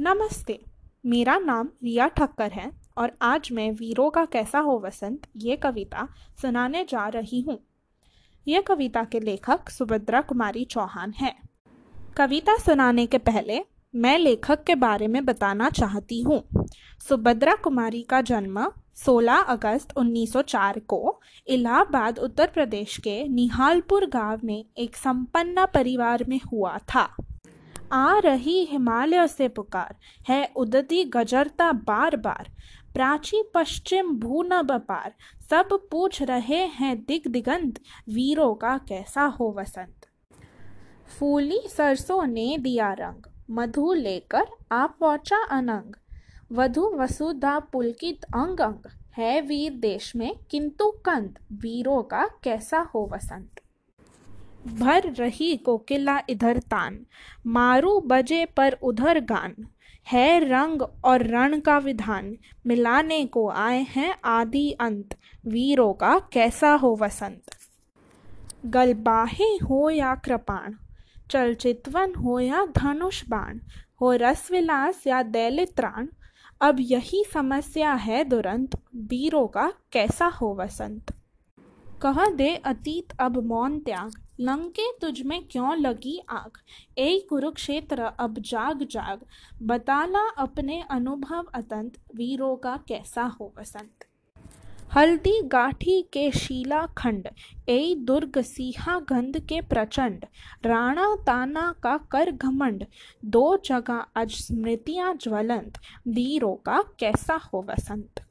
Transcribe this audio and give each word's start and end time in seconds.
नमस्ते, 0.00 0.58
मेरा 1.06 1.38
नाम 1.38 1.68
रिया 1.84 2.06
ठक्कर 2.06 2.50
है 2.52 2.70
और 2.98 3.12
आज 3.22 3.48
मैं 3.52 3.70
वीरों 3.70 4.10
का 4.10 4.24
कैसा 4.24 4.58
हो 4.58 4.78
वसंत, 4.84 5.26
ये 5.36 5.56
कविता 5.56 6.06
सुनाने 6.42 6.84
जा 6.84 7.06
रही 7.08 7.40
हूँ। 7.40 7.58
यह 8.46 8.60
कविता 8.60 9.04
के 9.04 9.20
लेखक 9.20 9.68
सुभद्रा 9.68 10.20
कुमारी 10.20 10.64
चौहान 10.64 11.12
है। 11.12 11.34
कविता 12.16 12.56
सुनाने 12.56 13.06
के 13.06 13.18
पहले 13.18 13.60
मैं 13.94 14.18
लेखक 14.18 14.64
के 14.64 14.74
बारे 14.74 15.06
में 15.06 15.24
बताना 15.24 15.70
चाहती 15.70 16.22
हूँ। 16.22 16.42
सुभद्रा 17.08 17.54
कुमारी 17.54 18.02
का 18.02 18.20
जन्म 18.20 18.72
16 18.96 19.36
अगस्त 19.38 19.96
1904 19.96 20.78
को 20.78 21.20
इलाहाबाद, 21.46 22.18
उत्तर 22.18 22.46
प्रदेश 22.46 22.98
के 22.98 23.28
निहालपुर 23.28 24.06
गाँव 24.06 24.40
में 24.44 24.64
एक 24.78 24.96
संपन्न 24.96 25.66
परिवार 25.66 26.24
में 26.28 26.40
हुआ 26.52 26.78
था। 26.78 27.16
आ 27.92 28.18
रही 28.18 28.64
हिमालय 28.64 29.26
से 29.28 29.48
पुकार, 29.48 29.96
है 30.28 30.52
उदती 30.56 31.04
गजरता 31.04 31.72
बार 31.72 32.16
बार। 32.16 32.50
प्राची 32.94 33.42
पश्चिम 33.54 34.10
भूनब 34.18 34.72
पार, 34.72 35.14
सब 35.50 35.88
पूछ 35.90 36.22
रहे 36.22 36.64
हैं 36.66 37.04
दिग 37.04 37.28
दिगंत 37.28 37.78
वीरों 38.08 38.54
का 38.54 38.78
कैसा 38.78 39.22
हो 39.22 39.54
वसंत? 39.58 40.06
फूली 41.18 41.60
सरसों 41.76 42.26
ने 42.26 42.58
दिया 42.58 42.92
रंग, 42.92 43.22
मधु 43.50 43.92
लेकर 43.92 44.46
आप 44.72 44.96
पहुँचा 45.00 45.44
अनंग। 45.44 45.94
वधु 46.52 46.90
वसुधा 46.94 47.58
पुलकित 47.58 48.24
अंग 48.24 48.60
अंग 48.60 48.90
है 49.16 49.40
वीर 49.40 49.72
देश 49.72 50.16
में 50.16 50.36
किंतु 50.50 50.90
कंत 50.90 51.38
वीरों 51.52 52.02
का 52.02 52.26
कैसा 52.42 52.78
हो 52.78 53.10
वसंत? 53.12 53.60
भर 54.66 55.12
रही 55.12 55.56
कोकिला 55.56 56.20
इधर 56.28 56.58
तान। 56.58 57.06
मारू 57.46 58.00
बजे 58.00 58.44
पर 58.46 58.72
उधर 58.72 59.20
गान। 59.20 59.54
है 60.08 60.40
रंग 60.40 60.82
और 60.82 61.22
रण 61.22 61.60
का 61.60 61.78
विधान। 61.78 62.36
मिलाने 62.66 63.26
को 63.26 63.48
आए 63.48 63.86
हैं 63.88 64.14
आदि 64.24 64.70
अंत। 64.70 65.14
वीरों 65.46 65.92
का 65.92 66.18
कैसा 66.18 66.72
हो 66.72 66.96
वसंत? 66.96 67.42
गलबाहे 68.66 69.44
हो 69.44 69.90
या 69.90 70.14
कृपाण। 70.14 70.74
चलचितवन 71.30 72.14
हो 72.14 72.40
या 72.40 72.66
धनुष 72.66 73.24
बाण। 73.28 73.58
हो 74.00 74.12
रसविलास 74.12 75.06
या 75.06 75.22
दैलित्राण 75.22 76.08
अब 76.60 76.76
यही 76.80 77.24
समस्या 77.34 77.92
है 77.92 78.24
दुरंत। 78.24 78.76
वीरों 78.96 79.46
का 79.46 79.72
कैसा 79.92 80.26
हो 80.26 80.54
वसंत? 80.54 81.12
कह, 82.06 82.30
दे 82.30 82.56
अतीत, 82.56 83.12
अब 83.20 83.44
मौन 83.44 83.78
त्याग। 83.78 84.22
लंके 84.40 84.92
तुझ 84.92 85.22
में 85.22 85.48
क्यों 85.50 85.76
लगी 85.76 86.22
आग? 86.28 86.50
ए 86.98 87.26
कुरुक्षेत्र, 87.30 88.02
अब 88.02 88.38
जाग 88.38 88.82
जाग। 88.82 89.20
बताला 89.62 90.30
अपने 90.30 90.84
अनुभव 90.90 91.44
अतंत, 91.54 91.98
वीरों 92.14 92.56
का 92.56 92.76
कैसा 92.88 93.22
हो 93.22 93.54
वसंत? 93.60 94.04
हल्दी 94.92 95.42
गाठी 95.42 96.02
के 96.02 96.30
शीला 96.30 96.86
खंड 96.86 97.28
ए 97.68 97.94
दुर्ग 97.98 98.40
सीहा 98.40 99.00
गंध 99.00 99.38
के 99.38 99.60
प्रचंड। 99.60 100.24
राणा 100.64 101.16
ताना 101.16 101.74
का 101.82 101.98
कर 101.98 102.30
घमंड, 102.30 102.86
दो 103.24 103.56
जगह 103.56 104.04
आज 104.16 104.30
स्मृतियाँ 104.30 105.14
ज्वलंत। 105.14 105.78
वीरों 106.08 106.54
का 106.54 106.84
कैसा 106.98 107.34
हो 107.34 107.66
वसंत? 107.68 108.25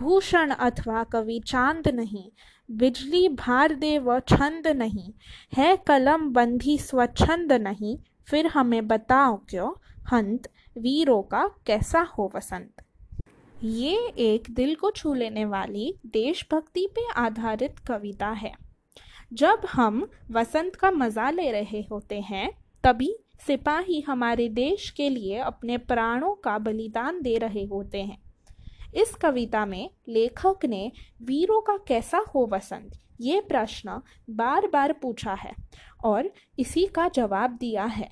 भूषण 0.00 0.50
अथवा 0.50 1.04
कवि 1.04 1.40
चाँद 1.46 1.88
नहीं, 1.88 2.30
बिजली 2.70 3.28
भार 3.28 3.74
दे 3.74 3.98
व 3.98 4.20
छंद 4.20 4.66
नहीं, 4.66 5.12
है 5.56 5.76
कलम 5.76 6.28
बंधी 6.32 6.78
स्वच्छंद 6.78 7.52
नहीं, 7.52 7.98
फिर 8.28 8.46
हमें 8.46 8.88
बताओ 8.88 9.36
क्यों? 9.36 9.70
हंत, 10.12 10.48
वीरों 10.78 11.22
का 11.22 11.50
कैसा 11.66 12.00
हो 12.00 12.32
वसंत? 12.36 12.82
ये 13.64 13.96
एक 14.18 14.50
दिल 14.50 14.74
को 14.74 14.90
छू 14.90 15.14
लेने 15.14 15.44
वाली 15.44 15.94
देशभक्ति 16.06 16.86
पे 16.86 17.08
आधारित 17.16 17.78
कविता 17.78 18.28
है। 18.28 18.52
जब 19.32 19.66
हम 19.72 20.08
वसंत 20.30 20.76
का 20.76 20.90
मज़ा 20.90 21.30
ले 21.30 21.50
रहे 21.52 21.80
होते 21.92 22.20
हैं, 22.20 22.50
तभी 22.84 23.16
सिपाही 23.46 24.00
हमारे 24.00 24.48
देश 24.48 24.90
के 24.90 25.10
लिए 25.10 25.38
अपने 25.38 25.78
प्राणों 25.78 26.34
का 26.34 26.58
बलिदान 26.58 27.22
दे 27.22 27.38
रहे 27.38 27.64
होते 27.64 28.02
हैं। 28.02 28.27
इस 28.94 29.14
कविता 29.14 29.66
में 29.66 29.90
लेखक 30.08 30.58
ने 30.64 30.92
वीरों 31.22 31.60
का 31.60 31.76
कैसा 31.76 32.18
हो 32.18 32.46
वसंत? 32.52 32.92
ये 33.20 33.40
प्रश्न 33.40 34.02
बार 34.30 34.66
बार 34.66 34.92
पूछा 34.92 35.34
है 35.34 35.52
और 36.04 36.30
इसी 36.58 36.86
का 36.86 37.08
जवाब 37.08 37.50
दिया 37.50 37.84
है। 37.84 38.10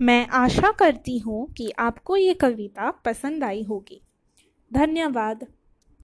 मैं 0.00 0.26
आशा 0.26 0.72
करती 0.72 1.18
हूँ 1.18 1.52
कि 1.52 1.72
आपको 1.78 2.16
ये 2.16 2.34
कविता 2.34 2.90
पसंद 2.90 3.44
आई 3.44 3.62
होगी। 3.62 4.02
धन्यवाद। 4.72 5.46